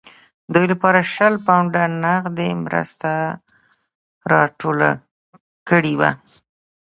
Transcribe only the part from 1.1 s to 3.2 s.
شل پونډه نغدي مرسته